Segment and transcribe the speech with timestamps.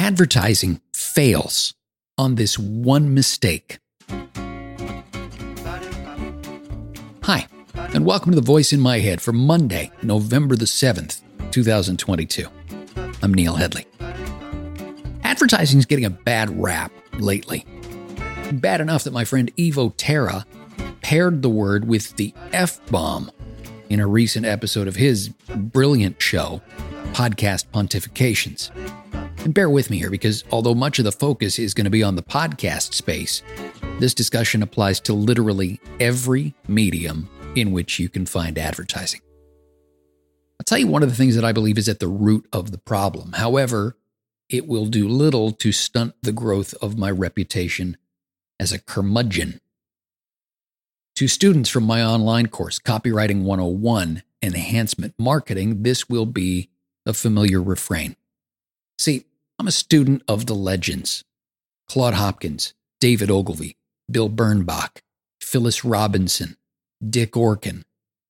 [0.00, 1.74] advertising fails
[2.16, 3.78] on this one mistake.
[7.22, 12.48] Hi, and welcome to the voice in my head for Monday, November the 7th, 2022.
[13.22, 13.84] I'm Neil Hedley.
[15.22, 17.66] Advertising is getting a bad rap lately.
[18.52, 20.46] Bad enough that my friend Evo Terra
[21.02, 23.30] paired the word with the F bomb
[23.90, 26.62] in a recent episode of his brilliant show,
[27.12, 28.70] Podcast Pontifications.
[29.44, 32.02] And bear with me here because although much of the focus is going to be
[32.02, 33.42] on the podcast space,
[33.98, 39.20] this discussion applies to literally every medium in which you can find advertising.
[40.60, 42.70] I'll tell you one of the things that I believe is at the root of
[42.70, 43.32] the problem.
[43.32, 43.96] However,
[44.50, 47.96] it will do little to stunt the growth of my reputation
[48.58, 49.60] as a curmudgeon.
[51.16, 56.68] To students from my online course, Copywriting 101 Enhancement Marketing, this will be
[57.06, 58.16] a familiar refrain.
[58.98, 59.24] See,
[59.60, 61.22] I'm a student of the legends
[61.86, 63.76] Claude Hopkins, David Ogilvy,
[64.10, 65.02] Bill Bernbach,
[65.42, 66.56] Phyllis Robinson,
[67.06, 67.82] Dick Orkin,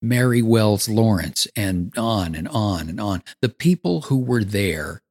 [0.03, 3.23] Mary Wells Lawrence, and on and on and on.
[3.43, 5.03] The people who were there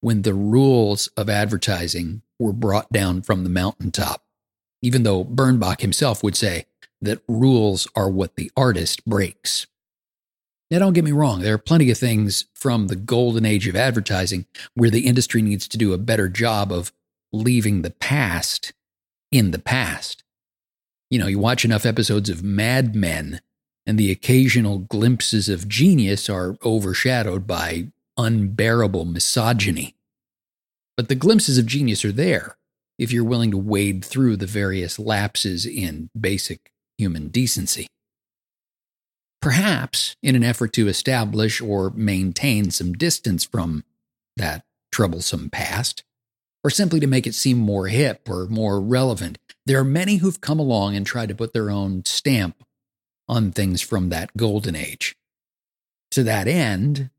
[0.00, 4.24] when the rules of advertising were brought down from the mountaintop,
[4.82, 6.66] even though Bernbach himself would say
[7.00, 9.68] that rules are what the artist breaks.
[10.70, 13.74] Now, don't get me wrong, there are plenty of things from the golden age of
[13.74, 16.92] advertising where the industry needs to do a better job of
[17.32, 18.72] leaving the past
[19.32, 20.22] in the past.
[21.10, 23.40] You know, you watch enough episodes of Mad Men,
[23.84, 29.96] and the occasional glimpses of genius are overshadowed by unbearable misogyny.
[30.96, 32.56] But the glimpses of genius are there
[32.96, 37.88] if you're willing to wade through the various lapses in basic human decency.
[39.40, 43.84] Perhaps in an effort to establish or maintain some distance from
[44.36, 46.04] that troublesome past,
[46.62, 50.40] or simply to make it seem more hip or more relevant, there are many who've
[50.40, 52.62] come along and tried to put their own stamp
[53.28, 55.16] on things from that golden age.
[56.10, 57.10] To that end,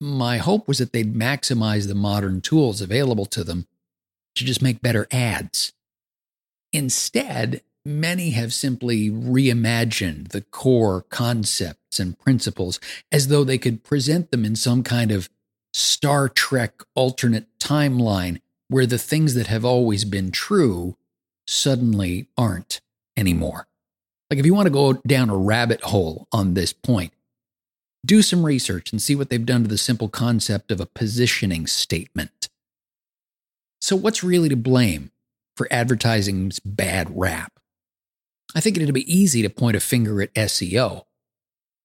[0.00, 3.66] my hope was that they'd maximize the modern tools available to them
[4.34, 5.72] to just make better ads.
[6.72, 12.78] Instead, many have simply reimagined the core concepts and principles
[13.10, 15.28] as though they could present them in some kind of
[15.72, 20.96] Star Trek alternate timeline where the things that have always been true
[21.46, 22.80] suddenly aren't
[23.16, 23.66] anymore.
[24.30, 27.12] Like, if you want to go down a rabbit hole on this point,
[28.04, 31.66] do some research and see what they've done to the simple concept of a positioning
[31.66, 32.48] statement.
[33.80, 35.10] So, what's really to blame
[35.56, 37.57] for advertising's bad rap?
[38.54, 41.04] I think it'd be easy to point a finger at SEO,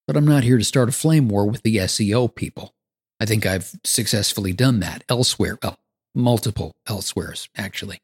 [0.07, 2.73] but I'm not here to start a flame war with the SEO people.
[3.19, 5.77] I think I've successfully done that elsewhere, well,
[6.15, 7.99] multiple elsewheres, actually.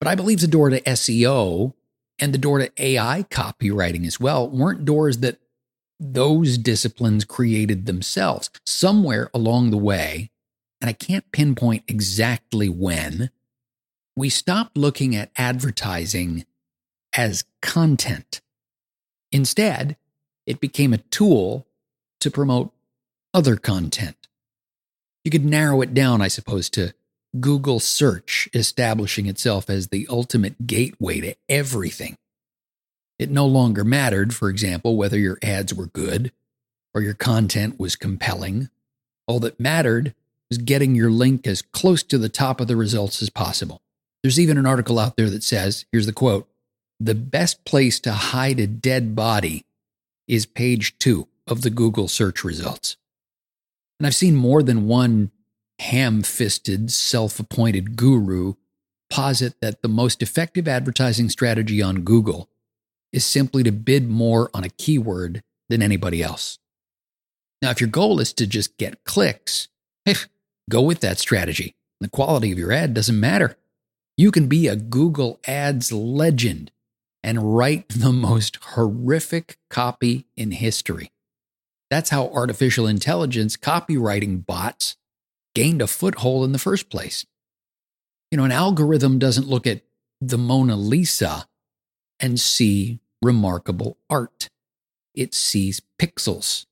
[0.00, 1.74] But I believe the door to SEO
[2.18, 5.38] and the door to AI copywriting as well weren't doors that
[5.98, 8.50] those disciplines created themselves.
[8.64, 10.30] Somewhere along the way,
[10.80, 13.30] and I can't pinpoint exactly when,
[14.16, 16.44] we stopped looking at advertising
[17.16, 18.40] as content.
[19.32, 19.96] Instead,
[20.46, 21.66] it became a tool
[22.20, 22.72] to promote
[23.34, 24.28] other content.
[25.24, 26.94] You could narrow it down, I suppose, to
[27.40, 32.16] Google search establishing itself as the ultimate gateway to everything.
[33.18, 36.32] It no longer mattered, for example, whether your ads were good
[36.94, 38.70] or your content was compelling.
[39.26, 40.14] All that mattered
[40.48, 43.80] was getting your link as close to the top of the results as possible.
[44.22, 46.48] There's even an article out there that says here's the quote
[46.98, 49.64] the best place to hide a dead body
[50.26, 52.96] is page two of the Google search results.
[53.98, 55.30] And I've seen more than one
[55.78, 58.54] ham fisted, self appointed guru
[59.08, 62.48] posit that the most effective advertising strategy on Google
[63.12, 66.58] is simply to bid more on a keyword than anybody else.
[67.62, 69.68] Now, if your goal is to just get clicks,
[70.04, 70.24] hey, eh,
[70.68, 71.74] go with that strategy.
[72.00, 73.56] The quality of your ad doesn't matter.
[74.16, 76.70] You can be a Google Ads legend
[77.26, 81.10] and write the most horrific copy in history.
[81.90, 84.96] That's how artificial intelligence copywriting bots
[85.54, 87.26] gained a foothold in the first place.
[88.30, 89.82] You know, an algorithm doesn't look at
[90.20, 91.46] the Mona Lisa
[92.20, 94.48] and see remarkable art.
[95.12, 96.66] It sees pixels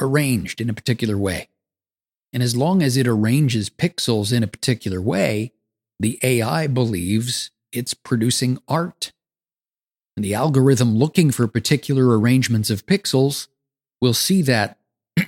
[0.00, 1.48] arranged in a particular way.
[2.30, 5.52] And as long as it arranges pixels in a particular way,
[5.98, 9.13] the AI believes it's producing art.
[10.16, 13.48] And the algorithm looking for particular arrangements of pixels
[14.00, 14.78] will see that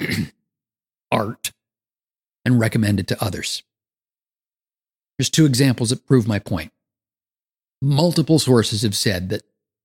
[1.11, 1.53] art
[2.45, 3.63] and recommend it to others.
[5.19, 6.73] Here's two examples that prove my point.
[7.83, 9.43] Multiple sources have said that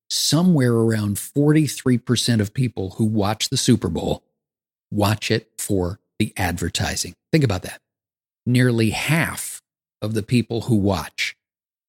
[0.10, 4.24] somewhere around 43% of people who watch the Super Bowl
[4.92, 7.16] watch it for the advertising.
[7.32, 7.80] Think about that.
[8.46, 9.62] Nearly half
[10.02, 11.36] of the people who watch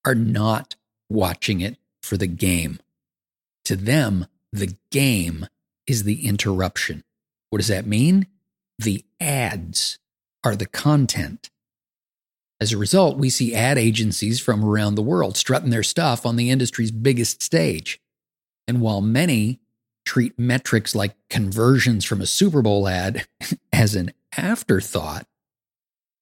[0.05, 0.77] are not
[1.11, 2.79] watching it for the game.
[3.67, 5.47] To them, the game
[5.87, 7.05] is the interruption.
[7.51, 8.27] What does that mean?
[8.79, 9.99] The ads
[10.45, 11.51] are the content.
[12.61, 16.37] As a result, we see ad agencies from around the world strutting their stuff on
[16.37, 18.01] the industry's biggest stage.
[18.69, 19.61] And while many
[20.05, 23.27] treat metrics like conversions from a Super Bowl ad
[23.73, 25.27] as an afterthought,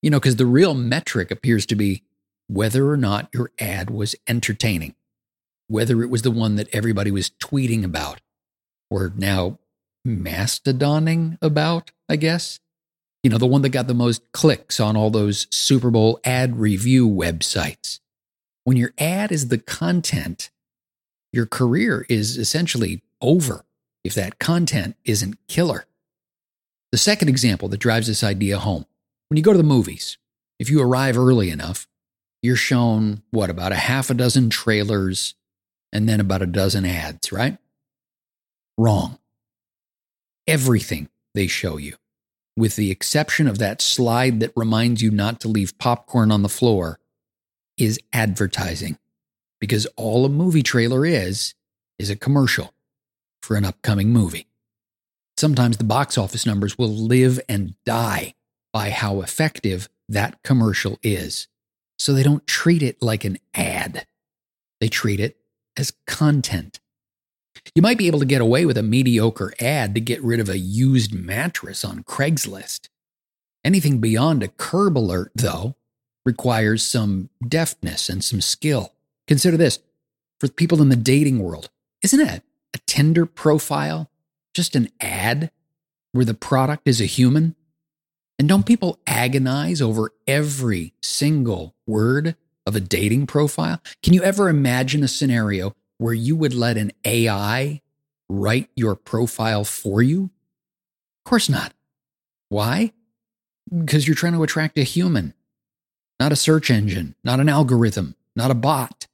[0.02, 2.02] you know, because the real metric appears to be
[2.48, 4.94] whether or not your ad was entertaining,
[5.70, 8.20] whether it was the one that everybody was tweeting about
[8.90, 9.56] or now
[10.06, 12.58] mastodoning about, I guess.
[13.22, 16.58] You know, the one that got the most clicks on all those Super Bowl ad
[16.58, 18.00] review websites.
[18.64, 20.50] When your ad is the content,
[21.32, 23.64] your career is essentially over
[24.02, 25.86] if that content isn't killer.
[26.90, 28.86] The second example that drives this idea home
[29.28, 30.18] when you go to the movies,
[30.58, 31.86] if you arrive early enough,
[32.42, 35.34] you're shown what, about a half a dozen trailers
[35.92, 37.58] and then about a dozen ads, right?
[38.78, 39.18] Wrong.
[40.46, 41.96] Everything they show you,
[42.56, 46.48] with the exception of that slide that reminds you not to leave popcorn on the
[46.48, 46.98] floor,
[47.76, 48.98] is advertising.
[49.60, 51.54] Because all a movie trailer is,
[51.98, 52.72] is a commercial
[53.42, 54.46] for an upcoming movie.
[55.36, 58.34] Sometimes the box office numbers will live and die
[58.72, 61.48] by how effective that commercial is.
[61.98, 64.06] So they don't treat it like an ad,
[64.80, 65.39] they treat it
[65.80, 66.78] as content.
[67.74, 70.48] You might be able to get away with a mediocre ad to get rid of
[70.48, 72.88] a used mattress on Craigslist.
[73.64, 75.74] Anything beyond a curb alert, though,
[76.24, 78.92] requires some deftness and some skill.
[79.26, 79.80] Consider this
[80.38, 81.70] for people in the dating world,
[82.02, 82.42] isn't it
[82.74, 84.10] a Tinder profile
[84.54, 85.50] just an ad
[86.12, 87.54] where the product is a human?
[88.38, 93.80] And don't people agonize over every single word of a dating profile?
[94.02, 97.80] Can you ever imagine a scenario where you would let an AI
[98.28, 100.30] write your profile for you?
[101.24, 101.74] Of course not.
[102.48, 102.92] Why?
[103.68, 105.34] Because you're trying to attract a human,
[106.18, 109.06] not a search engine, not an algorithm, not a bot.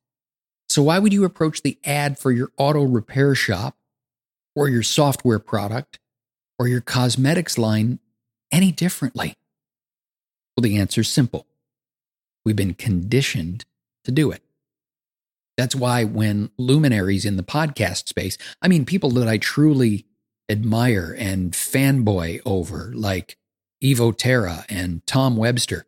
[0.68, 3.76] So, why would you approach the ad for your auto repair shop
[4.54, 5.98] or your software product
[6.58, 7.98] or your cosmetics line
[8.50, 9.34] any differently?
[10.56, 11.46] Well, the answer is simple.
[12.46, 13.64] We've been conditioned
[14.04, 14.40] to do it.
[15.56, 20.06] That's why when luminaries in the podcast space, I mean, people that I truly
[20.48, 23.36] admire and fanboy over, like
[23.82, 25.86] Evo Terra and Tom Webster,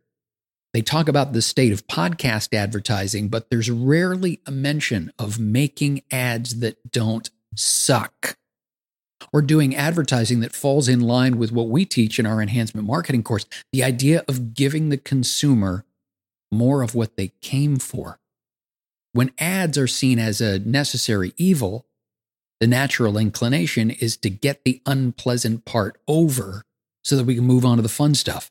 [0.75, 6.03] they talk about the state of podcast advertising, but there's rarely a mention of making
[6.11, 8.37] ads that don't suck
[9.33, 13.23] or doing advertising that falls in line with what we teach in our enhancement marketing
[13.23, 15.85] course the idea of giving the consumer
[16.51, 18.19] more of what they came for.
[19.13, 21.87] When ads are seen as a necessary evil,
[22.61, 26.65] the natural inclination is to get the unpleasant part over
[27.05, 28.51] so that we can move on to the fun stuff.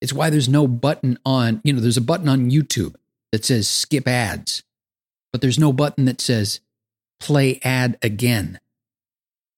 [0.00, 2.94] It's why there's no button on, you know, there's a button on YouTube
[3.32, 4.62] that says skip ads,
[5.32, 6.60] but there's no button that says
[7.20, 8.60] play ad again.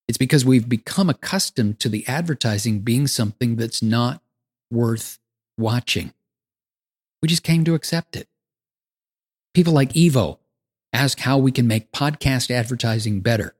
[0.09, 4.23] It's because we've become accustomed to the advertising being something that's not
[4.71, 5.19] worth
[5.59, 6.13] watching.
[7.27, 8.29] We just came to accept it.
[9.53, 10.39] People like Evo
[10.93, 13.57] ask how we can make podcast advertising better.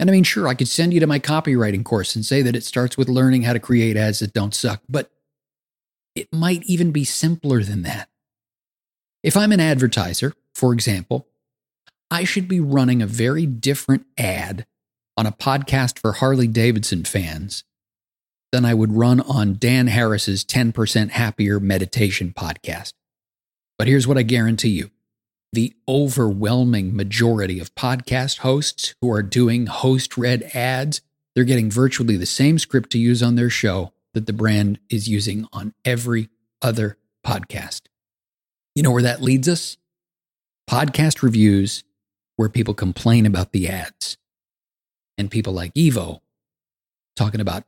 [0.00, 2.56] And I mean, sure, I could send you to my copywriting course and say that
[2.56, 5.12] it starts with learning how to create ads that don't suck, but
[6.16, 8.08] it might even be simpler than that.
[9.22, 11.28] If I'm an advertiser, for example,
[12.10, 14.66] I should be running a very different ad
[15.16, 17.62] on a podcast for Harley Davidson fans
[18.52, 22.92] than I would run on Dan Harris's 10% Happier Meditation podcast.
[23.78, 24.90] But here's what I guarantee you
[25.54, 31.02] the overwhelming majority of podcast hosts who are doing host read ads,
[31.34, 35.08] they're getting virtually the same script to use on their show that the brand is
[35.08, 36.30] using on every
[36.62, 37.82] other podcast.
[38.74, 39.76] You know where that leads us?
[40.70, 41.84] Podcast reviews
[42.36, 44.16] where people complain about the ads
[45.18, 46.20] and people like Evo
[47.14, 47.64] talking about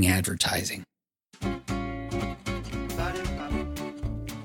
[0.00, 0.84] advertising.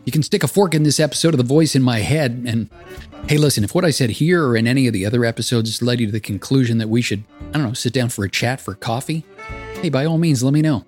[0.07, 2.45] You can stick a fork in this episode of The Voice in My Head.
[2.47, 2.69] And
[3.27, 5.99] hey, listen, if what I said here or in any of the other episodes led
[5.99, 8.61] you to the conclusion that we should, I don't know, sit down for a chat
[8.61, 9.25] for coffee,
[9.81, 10.85] hey, by all means, let me know.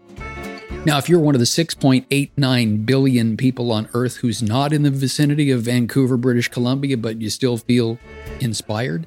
[0.85, 4.91] Now, if you're one of the 6.89 billion people on Earth who's not in the
[4.91, 7.99] vicinity of Vancouver, British Columbia, but you still feel
[8.39, 9.05] inspired,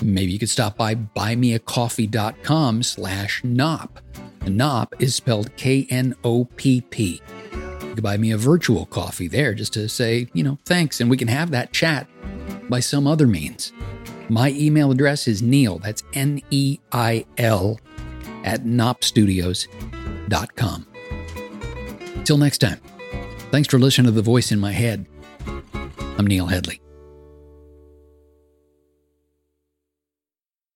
[0.00, 3.98] maybe you could stop by buymeacoffee.com slash Knopp.
[4.44, 7.22] The Knopp is spelled K-N-O-P-P.
[7.52, 11.08] You could buy me a virtual coffee there just to say, you know, thanks, and
[11.08, 12.06] we can have that chat
[12.68, 13.72] by some other means.
[14.28, 17.80] My email address is Neil, that's N E I L,
[18.44, 20.86] at knoppstudios.com.
[22.24, 22.80] Till next time,
[23.50, 25.06] thanks for listening to The Voice in My Head.
[26.18, 26.82] I'm Neil Hedley.